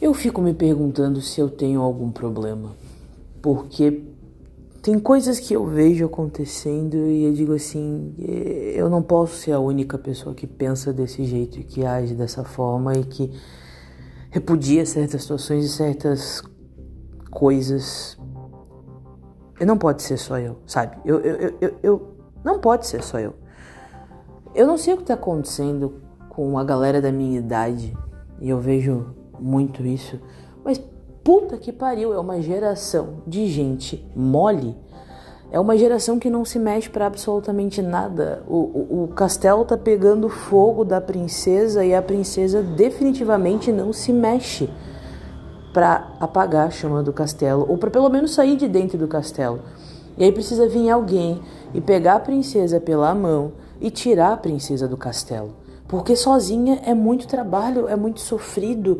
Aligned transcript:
Eu 0.00 0.12
fico 0.12 0.40
me 0.42 0.52
perguntando 0.52 1.20
se 1.20 1.40
eu 1.40 1.48
tenho 1.48 1.80
algum 1.80 2.10
problema, 2.10 2.74
porque 3.40 4.02
tem 4.82 4.98
coisas 4.98 5.40
que 5.40 5.54
eu 5.54 5.64
vejo 5.66 6.04
acontecendo 6.04 6.94
e 6.96 7.24
eu 7.24 7.32
digo 7.32 7.54
assim: 7.54 8.14
eh, 8.18 8.74
eu 8.76 8.90
não 8.90 9.02
posso 9.02 9.36
ser 9.36 9.52
a 9.52 9.58
única 9.58 9.96
pessoa 9.96 10.34
que 10.34 10.46
pensa 10.46 10.92
desse 10.92 11.24
jeito 11.24 11.58
e 11.58 11.64
que 11.64 11.86
age 11.86 12.14
dessa 12.14 12.44
forma 12.44 12.92
e 12.92 13.04
que 13.04 13.32
repudia 14.30 14.84
certas 14.84 15.22
situações 15.22 15.64
e 15.64 15.68
certas 15.68 16.42
coisas. 17.30 18.18
E 19.58 19.64
não 19.64 19.78
pode 19.78 20.02
ser 20.02 20.18
só 20.18 20.38
eu, 20.38 20.58
sabe? 20.66 20.98
Eu, 21.04 21.20
eu, 21.20 21.54
eu, 21.60 21.74
eu, 21.82 22.16
não 22.44 22.58
pode 22.58 22.86
ser 22.86 23.02
só 23.02 23.18
eu. 23.18 23.32
Eu 24.54 24.66
não 24.66 24.76
sei 24.76 24.92
o 24.92 24.96
que 24.98 25.04
está 25.04 25.14
acontecendo 25.14 25.94
com 26.28 26.58
a 26.58 26.64
galera 26.64 27.00
da 27.00 27.10
minha 27.10 27.38
idade 27.38 27.96
e 28.38 28.50
eu 28.50 28.60
vejo 28.60 29.23
muito 29.44 29.84
isso, 29.84 30.18
mas 30.64 30.80
puta 31.22 31.58
que 31.58 31.70
pariu, 31.70 32.14
é 32.14 32.18
uma 32.18 32.40
geração 32.40 33.22
de 33.26 33.46
gente 33.46 34.02
mole. 34.16 34.74
É 35.52 35.60
uma 35.60 35.76
geração 35.76 36.18
que 36.18 36.30
não 36.30 36.44
se 36.44 36.58
mexe 36.58 36.88
para 36.88 37.06
absolutamente 37.06 37.80
nada. 37.80 38.42
O, 38.48 38.56
o, 38.56 39.04
o, 39.04 39.08
castelo 39.08 39.64
tá 39.64 39.76
pegando 39.76 40.28
fogo 40.28 40.84
da 40.84 41.00
princesa 41.00 41.84
e 41.84 41.94
a 41.94 42.02
princesa 42.02 42.62
definitivamente 42.62 43.70
não 43.70 43.92
se 43.92 44.12
mexe 44.12 44.68
para 45.72 46.12
apagar 46.18 46.66
a 46.66 46.70
chama 46.70 47.02
do 47.02 47.12
castelo 47.12 47.66
ou 47.68 47.76
para 47.76 47.90
pelo 47.90 48.08
menos 48.08 48.32
sair 48.32 48.56
de 48.56 48.66
dentro 48.66 48.98
do 48.98 49.06
castelo. 49.06 49.60
E 50.16 50.24
aí 50.24 50.32
precisa 50.32 50.66
vir 50.66 50.90
alguém 50.90 51.40
e 51.72 51.80
pegar 51.80 52.14
a 52.14 52.20
princesa 52.20 52.80
pela 52.80 53.14
mão 53.14 53.52
e 53.80 53.90
tirar 53.90 54.32
a 54.32 54.36
princesa 54.36 54.88
do 54.88 54.96
castelo. 54.96 55.63
Porque 55.94 56.16
sozinha 56.16 56.80
é 56.84 56.92
muito 56.92 57.28
trabalho, 57.28 57.86
é 57.86 57.94
muito 57.94 58.18
sofrido. 58.18 58.98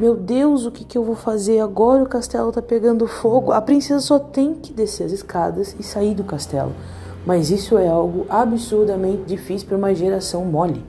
Meu 0.00 0.16
Deus, 0.16 0.66
o 0.66 0.72
que, 0.72 0.84
que 0.84 0.98
eu 0.98 1.04
vou 1.04 1.14
fazer 1.14 1.60
agora? 1.60 2.02
O 2.02 2.08
castelo 2.08 2.50
tá 2.50 2.60
pegando 2.60 3.06
fogo. 3.06 3.52
A 3.52 3.62
princesa 3.62 4.00
só 4.00 4.18
tem 4.18 4.52
que 4.52 4.72
descer 4.72 5.04
as 5.04 5.12
escadas 5.12 5.76
e 5.78 5.84
sair 5.84 6.12
do 6.12 6.24
castelo. 6.24 6.72
Mas 7.24 7.50
isso 7.50 7.78
é 7.78 7.86
algo 7.86 8.26
absurdamente 8.28 9.22
difícil 9.22 9.68
para 9.68 9.76
uma 9.76 9.94
geração 9.94 10.44
mole. 10.44 10.84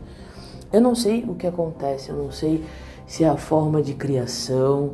Eu 0.73 0.81
não 0.81 0.95
sei 0.95 1.23
o 1.27 1.35
que 1.35 1.45
acontece, 1.45 2.09
eu 2.09 2.15
não 2.15 2.31
sei 2.31 2.65
se 3.05 3.23
é 3.23 3.29
a 3.29 3.37
forma 3.37 3.83
de 3.83 3.93
criação. 3.93 4.93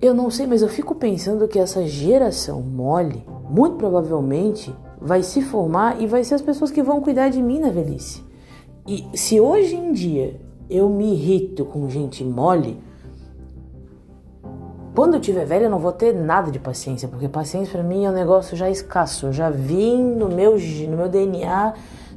Eu 0.00 0.12
não 0.12 0.30
sei, 0.30 0.46
mas 0.46 0.60
eu 0.60 0.68
fico 0.68 0.94
pensando 0.94 1.48
que 1.48 1.58
essa 1.58 1.86
geração 1.86 2.60
mole, 2.60 3.24
muito 3.48 3.76
provavelmente, 3.76 4.76
vai 5.00 5.22
se 5.22 5.40
formar 5.40 6.02
e 6.02 6.06
vai 6.06 6.22
ser 6.22 6.34
as 6.34 6.42
pessoas 6.42 6.70
que 6.70 6.82
vão 6.82 7.00
cuidar 7.00 7.30
de 7.30 7.40
mim 7.40 7.58
na 7.58 7.70
velhice. 7.70 8.23
E 8.86 9.06
se 9.14 9.40
hoje 9.40 9.74
em 9.74 9.92
dia 9.92 10.38
eu 10.68 10.90
me 10.90 11.14
irrito 11.14 11.64
com 11.64 11.88
gente 11.88 12.22
mole, 12.22 12.76
quando 14.94 15.14
eu 15.14 15.20
tiver 15.20 15.46
velha 15.46 15.64
eu 15.64 15.70
não 15.70 15.78
vou 15.78 15.92
ter 15.92 16.14
nada 16.14 16.50
de 16.50 16.58
paciência, 16.58 17.08
porque 17.08 17.26
paciência 17.28 17.72
para 17.72 17.82
mim 17.82 18.04
é 18.04 18.10
um 18.10 18.12
negócio 18.12 18.54
já 18.56 18.68
escasso. 18.68 19.24
Eu 19.26 19.32
já 19.32 19.48
vim 19.48 20.02
no 20.02 20.28
meu, 20.28 20.58
no 20.58 20.96
meu 20.96 21.08
DNA, 21.08 21.72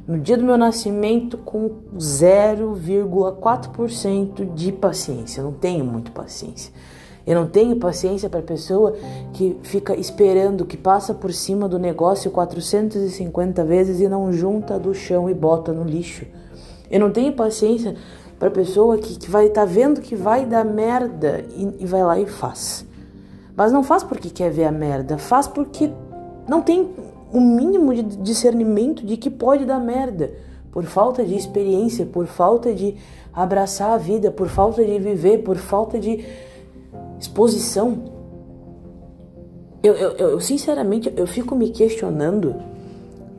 no 0.06 0.18
dia 0.18 0.36
do 0.36 0.44
meu 0.44 0.58
nascimento, 0.58 1.38
com 1.38 1.70
0,4% 1.96 4.54
de 4.54 4.70
paciência. 4.70 5.40
Eu 5.40 5.46
não 5.46 5.54
tenho 5.54 5.84
muito 5.84 6.12
paciência. 6.12 6.72
Eu 7.26 7.34
não 7.34 7.46
tenho 7.46 7.74
paciência 7.76 8.30
para 8.30 8.42
pessoa 8.42 8.94
que 9.32 9.58
fica 9.62 9.96
esperando, 9.96 10.64
que 10.64 10.76
passa 10.76 11.12
por 11.12 11.32
cima 11.32 11.68
do 11.68 11.76
negócio 11.78 12.30
450 12.30 13.64
vezes 13.64 14.00
e 14.00 14.08
não 14.08 14.32
junta 14.32 14.78
do 14.78 14.94
chão 14.94 15.28
e 15.28 15.34
bota 15.34 15.72
no 15.72 15.82
lixo. 15.84 16.24
Eu 16.90 17.00
não 17.00 17.10
tenho 17.10 17.32
paciência 17.32 17.94
para 18.38 18.50
pessoa 18.50 18.98
que, 18.98 19.18
que 19.18 19.30
vai 19.30 19.46
estar 19.46 19.62
tá 19.62 19.66
vendo 19.66 20.00
que 20.00 20.14
vai 20.14 20.46
dar 20.46 20.64
merda 20.64 21.44
e, 21.56 21.82
e 21.82 21.86
vai 21.86 22.02
lá 22.02 22.18
e 22.18 22.26
faz. 22.26 22.86
Mas 23.56 23.72
não 23.72 23.82
faz 23.82 24.04
porque 24.04 24.30
quer 24.30 24.50
ver 24.50 24.64
a 24.64 24.72
merda, 24.72 25.18
faz 25.18 25.48
porque 25.48 25.90
não 26.48 26.62
tem 26.62 26.88
o 27.32 27.40
mínimo 27.40 27.94
de 27.94 28.02
discernimento 28.02 29.04
de 29.04 29.16
que 29.16 29.28
pode 29.28 29.64
dar 29.64 29.80
merda, 29.80 30.32
por 30.70 30.84
falta 30.84 31.24
de 31.24 31.34
experiência, 31.34 32.06
por 32.06 32.26
falta 32.26 32.72
de 32.72 32.96
abraçar 33.32 33.90
a 33.90 33.96
vida, 33.96 34.30
por 34.30 34.48
falta 34.48 34.84
de 34.84 34.98
viver, 34.98 35.38
por 35.38 35.56
falta 35.56 35.98
de 35.98 36.24
exposição. 37.18 38.16
Eu, 39.82 39.94
eu, 39.94 40.10
eu 40.12 40.40
sinceramente 40.40 41.12
eu 41.16 41.26
fico 41.26 41.54
me 41.54 41.70
questionando 41.70 42.56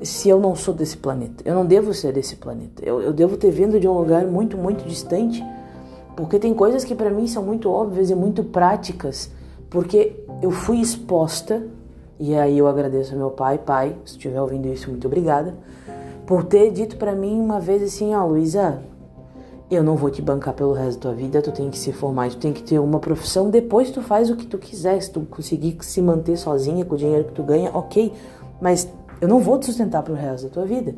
se 0.01 0.29
eu 0.29 0.39
não 0.39 0.55
sou 0.55 0.73
desse 0.73 0.97
planeta. 0.97 1.43
Eu 1.45 1.55
não 1.55 1.65
devo 1.65 1.93
ser 1.93 2.13
desse 2.13 2.35
planeta. 2.35 2.83
Eu, 2.85 3.01
eu 3.01 3.13
devo 3.13 3.37
ter 3.37 3.51
vindo 3.51 3.79
de 3.79 3.87
um 3.87 3.93
lugar 3.93 4.25
muito, 4.25 4.57
muito 4.57 4.87
distante, 4.87 5.43
porque 6.15 6.39
tem 6.39 6.53
coisas 6.53 6.83
que 6.83 6.95
para 6.95 7.09
mim 7.09 7.27
são 7.27 7.43
muito 7.43 7.69
óbvias 7.69 8.09
e 8.09 8.15
muito 8.15 8.43
práticas, 8.43 9.31
porque 9.69 10.15
eu 10.41 10.51
fui 10.51 10.79
exposta, 10.79 11.63
e 12.19 12.35
aí 12.35 12.57
eu 12.57 12.67
agradeço 12.67 13.13
ao 13.13 13.17
meu 13.17 13.31
pai, 13.31 13.57
pai, 13.57 13.95
se 14.05 14.13
estiver 14.13 14.41
ouvindo 14.41 14.67
isso, 14.67 14.89
muito 14.89 15.07
obrigada, 15.07 15.55
por 16.25 16.43
ter 16.43 16.71
dito 16.71 16.97
para 16.97 17.13
mim 17.15 17.39
uma 17.39 17.59
vez 17.59 17.81
assim, 17.81 18.13
ó, 18.13 18.23
oh, 18.23 18.29
Luísa, 18.29 18.81
eu 19.71 19.83
não 19.83 19.95
vou 19.95 20.09
te 20.09 20.21
bancar 20.21 20.53
pelo 20.53 20.73
resto 20.73 20.95
da 20.95 21.01
tua 21.09 21.13
vida, 21.13 21.41
tu 21.41 21.51
tem 21.51 21.69
que 21.69 21.77
se 21.77 21.93
formar, 21.93 22.29
tu 22.31 22.37
tem 22.37 22.51
que 22.51 22.63
ter 22.63 22.79
uma 22.79 22.99
profissão, 22.99 23.49
depois 23.49 23.91
tu 23.91 24.01
faz 24.01 24.29
o 24.29 24.35
que 24.35 24.45
tu 24.45 24.57
quiser, 24.57 24.99
se 25.01 25.11
tu 25.11 25.21
conseguir 25.21 25.77
se 25.81 26.01
manter 26.01 26.37
sozinha 26.37 26.83
com 26.83 26.95
o 26.95 26.97
dinheiro 26.97 27.25
que 27.25 27.33
tu 27.33 27.43
ganha, 27.43 27.69
ok, 27.73 28.11
mas 28.59 28.89
eu 29.21 29.27
não 29.27 29.39
vou 29.39 29.59
te 29.59 29.65
sustentar 29.65 30.03
pro 30.03 30.13
resto 30.13 30.47
da 30.47 30.53
tua 30.53 30.65
vida. 30.65 30.95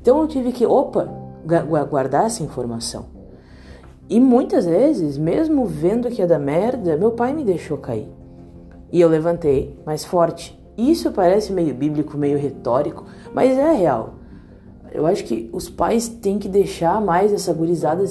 Então 0.00 0.20
eu 0.20 0.28
tive 0.28 0.52
que, 0.52 0.66
opa, 0.66 1.08
guardar 1.88 2.26
essa 2.26 2.42
informação. 2.42 3.06
E 4.08 4.20
muitas 4.20 4.66
vezes, 4.66 5.16
mesmo 5.16 5.64
vendo 5.64 6.10
que 6.10 6.20
ia 6.20 6.26
dar 6.26 6.38
merda, 6.38 6.96
meu 6.96 7.12
pai 7.12 7.32
me 7.32 7.42
deixou 7.42 7.78
cair. 7.78 8.08
E 8.92 9.00
eu 9.00 9.08
levantei 9.08 9.78
mais 9.86 10.04
forte. 10.04 10.60
Isso 10.76 11.10
parece 11.10 11.52
meio 11.52 11.74
bíblico, 11.74 12.18
meio 12.18 12.38
retórico, 12.38 13.04
mas 13.32 13.56
é 13.56 13.72
real. 13.72 14.14
Eu 14.92 15.06
acho 15.06 15.24
que 15.24 15.48
os 15.52 15.70
pais 15.70 16.08
têm 16.08 16.38
que 16.38 16.48
deixar 16.48 17.00
mais 17.00 17.32
essa 17.32 17.52
gurizada 17.52 18.04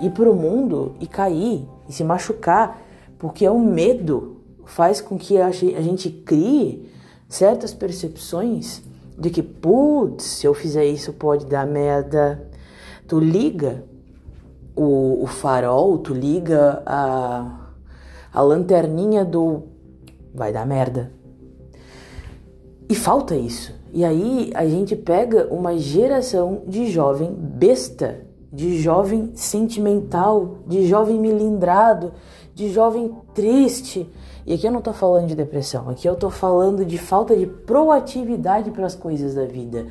ir 0.00 0.10
pro 0.10 0.34
mundo 0.34 0.94
e 1.00 1.06
cair 1.06 1.66
e 1.88 1.92
se 1.92 2.04
machucar, 2.04 2.80
porque 3.18 3.44
é 3.44 3.50
o 3.50 3.58
medo 3.58 4.36
faz 4.64 5.00
com 5.00 5.16
que 5.16 5.38
a 5.40 5.50
gente 5.50 6.10
crie 6.10 6.90
certas 7.26 7.72
percepções 7.72 8.82
de 9.18 9.30
que, 9.30 9.42
putz, 9.42 10.24
se 10.24 10.46
eu 10.46 10.54
fizer 10.54 10.84
isso 10.84 11.12
pode 11.12 11.44
dar 11.46 11.66
merda. 11.66 12.48
Tu 13.08 13.18
liga 13.18 13.84
o, 14.76 15.24
o 15.24 15.26
farol, 15.26 15.98
tu 15.98 16.14
liga 16.14 16.82
a, 16.86 17.70
a 18.32 18.40
lanterninha 18.40 19.24
do 19.24 19.64
vai 20.32 20.52
dar 20.52 20.64
merda. 20.64 21.10
E 22.88 22.94
falta 22.94 23.34
isso. 23.34 23.74
E 23.92 24.04
aí 24.04 24.52
a 24.54 24.66
gente 24.66 24.94
pega 24.94 25.48
uma 25.50 25.76
geração 25.76 26.62
de 26.66 26.90
jovem 26.90 27.32
besta, 27.32 28.20
de 28.58 28.76
jovem 28.82 29.30
sentimental, 29.36 30.58
de 30.66 30.84
jovem 30.88 31.16
milindrado, 31.16 32.12
de 32.52 32.68
jovem 32.72 33.14
triste. 33.32 34.10
E 34.44 34.52
aqui 34.52 34.66
eu 34.66 34.72
não 34.72 34.82
tô 34.82 34.92
falando 34.92 35.28
de 35.28 35.36
depressão, 35.36 35.88
aqui 35.88 36.08
eu 36.08 36.16
tô 36.16 36.28
falando 36.28 36.84
de 36.84 36.98
falta 36.98 37.36
de 37.36 37.46
proatividade 37.46 38.72
para 38.72 38.84
as 38.84 38.96
coisas 38.96 39.32
da 39.36 39.44
vida. 39.44 39.86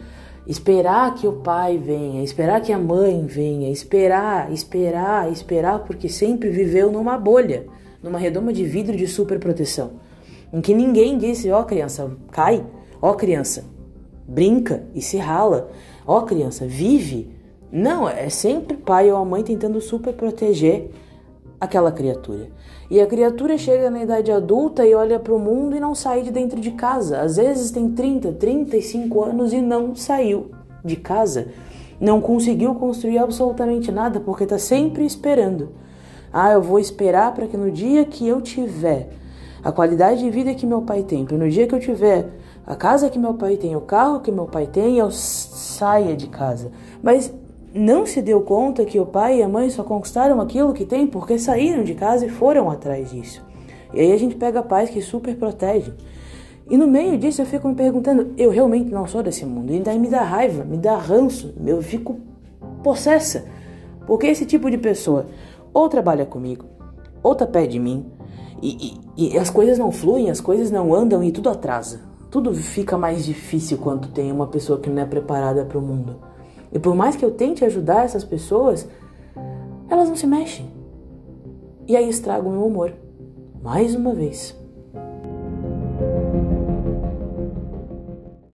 Esperar 0.45 1.15
que 1.15 1.25
o 1.25 1.31
pai 1.31 1.77
venha, 1.77 2.21
esperar 2.21 2.59
que 2.59 2.73
a 2.73 2.77
mãe 2.77 3.25
venha, 3.25 3.69
esperar, 3.69 4.51
esperar, 4.51 5.31
esperar, 5.31 5.85
porque 5.85 6.09
sempre 6.09 6.49
viveu 6.49 6.91
numa 6.91 7.17
bolha, 7.17 7.67
numa 8.03 8.19
redoma 8.19 8.51
de 8.51 8.65
vidro 8.65 8.97
de 8.97 9.07
superproteção, 9.07 9.91
em 10.51 10.59
que 10.59 10.73
ninguém 10.73 11.17
disse: 11.17 11.49
ó 11.51 11.61
oh, 11.61 11.63
criança, 11.63 12.11
cai, 12.33 12.65
ó 13.01 13.11
oh, 13.11 13.13
criança, 13.13 13.63
brinca 14.27 14.83
e 14.93 15.01
se 15.01 15.15
rala. 15.15 15.71
Ó, 16.05 16.19
oh, 16.19 16.21
criança, 16.23 16.65
vive. 16.65 17.36
Não, 17.71 18.07
é 18.07 18.29
sempre 18.29 18.77
pai 18.77 19.11
ou 19.11 19.17
a 19.17 19.25
mãe 19.25 19.43
tentando 19.43 19.81
super 19.81 20.13
proteger 20.13 20.89
aquela 21.59 21.91
criatura. 21.91 22.49
E 22.89 23.01
a 23.01 23.05
criatura 23.05 23.57
chega 23.57 23.89
na 23.89 24.03
idade 24.03 24.31
adulta 24.31 24.85
e 24.85 24.93
olha 24.93 25.19
para 25.19 25.33
o 25.33 25.39
mundo 25.39 25.75
e 25.75 25.79
não 25.79 25.93
sai 25.93 26.21
de 26.21 26.31
dentro 26.31 26.59
de 26.61 26.71
casa. 26.71 27.19
Às 27.19 27.35
vezes 27.35 27.71
tem 27.71 27.89
30, 27.89 28.33
35 28.33 29.23
anos 29.23 29.51
e 29.51 29.61
não 29.61 29.93
saiu 29.95 30.51
de 30.85 30.95
casa. 30.95 31.47
Não 31.99 32.21
conseguiu 32.21 32.75
construir 32.75 33.17
absolutamente 33.17 33.91
nada 33.91 34.19
porque 34.19 34.43
está 34.43 34.57
sempre 34.57 35.05
esperando. 35.05 35.69
Ah, 36.31 36.51
eu 36.51 36.61
vou 36.61 36.79
esperar 36.79 37.33
para 37.33 37.47
que 37.47 37.57
no 37.57 37.71
dia 37.71 38.05
que 38.05 38.27
eu 38.27 38.39
tiver 38.41 39.09
a 39.63 39.71
qualidade 39.71 40.21
de 40.21 40.29
vida 40.29 40.53
que 40.53 40.65
meu 40.65 40.81
pai 40.83 41.03
tem, 41.03 41.25
para 41.25 41.37
no 41.37 41.49
dia 41.49 41.67
que 41.67 41.75
eu 41.75 41.79
tiver 41.79 42.29
a 42.65 42.75
casa 42.75 43.09
que 43.09 43.17
meu 43.17 43.33
pai 43.33 43.57
tem, 43.57 43.75
o 43.75 43.81
carro 43.81 44.19
que 44.19 44.31
meu 44.31 44.45
pai 44.45 44.67
tem, 44.67 44.97
eu 44.97 45.09
saia 45.09 46.15
de 46.15 46.27
casa. 46.27 46.71
Mas 47.01 47.33
não 47.77 48.05
se 48.05 48.21
deu 48.21 48.41
conta 48.41 48.85
que 48.85 48.99
o 48.99 49.05
pai 49.05 49.39
e 49.39 49.43
a 49.43 49.47
mãe 49.47 49.69
só 49.69 49.83
conquistaram 49.83 50.41
aquilo 50.41 50.73
que 50.73 50.85
tem 50.85 51.05
porque 51.07 51.37
saíram 51.37 51.83
de 51.83 51.93
casa 51.93 52.25
e 52.25 52.29
foram 52.29 52.69
atrás 52.69 53.11
disso. 53.11 53.45
E 53.93 53.99
aí 53.99 54.11
a 54.11 54.17
gente 54.17 54.35
pega 54.35 54.61
pais 54.61 54.89
que 54.89 55.01
super 55.01 55.35
protegem. 55.35 55.93
E 56.69 56.77
no 56.77 56.87
meio 56.87 57.17
disso 57.17 57.41
eu 57.41 57.45
fico 57.45 57.67
me 57.67 57.75
perguntando, 57.75 58.33
eu 58.37 58.49
realmente 58.49 58.91
não 58.91 59.07
sou 59.07 59.23
desse 59.23 59.45
mundo. 59.45 59.73
E 59.73 59.79
daí 59.79 59.97
me 59.97 60.09
dá 60.09 60.21
raiva, 60.21 60.63
me 60.63 60.77
dá 60.77 60.97
ranço, 60.97 61.53
eu 61.65 61.81
fico 61.81 62.19
possessa. 62.83 63.45
Porque 64.05 64.27
esse 64.27 64.45
tipo 64.45 64.69
de 64.69 64.77
pessoa 64.77 65.27
ou 65.73 65.87
trabalha 65.87 66.25
comigo, 66.25 66.65
ou 67.21 67.35
tá 67.35 67.45
perto 67.45 67.71
de 67.71 67.79
mim. 67.79 68.05
E, 68.61 68.99
e, 69.15 69.33
e 69.33 69.37
as 69.37 69.49
coisas 69.49 69.77
não 69.77 69.91
fluem, 69.91 70.29
as 70.29 70.41
coisas 70.41 70.71
não 70.71 70.93
andam 70.93 71.23
e 71.23 71.31
tudo 71.31 71.49
atrasa. 71.49 72.01
Tudo 72.29 72.53
fica 72.53 72.97
mais 72.97 73.23
difícil 73.25 73.77
quando 73.77 74.07
tem 74.07 74.31
uma 74.31 74.47
pessoa 74.47 74.79
que 74.79 74.89
não 74.89 75.01
é 75.01 75.05
preparada 75.05 75.63
para 75.63 75.77
o 75.77 75.81
mundo. 75.81 76.17
E 76.77 76.79
por 76.79 76.95
mais 76.95 77.15
que 77.15 77.25
eu 77.25 77.31
tente 77.31 77.65
ajudar 77.65 78.05
essas 78.05 78.23
pessoas, 78.23 78.87
elas 79.89 80.09
não 80.09 80.15
se 80.15 80.27
mexem. 80.27 80.71
E 81.87 81.97
aí 81.97 82.07
estrago 82.07 82.49
o 82.49 82.51
meu 82.51 82.67
humor. 82.67 82.93
Mais 83.63 83.95
uma 83.95 84.13
vez. 84.13 84.55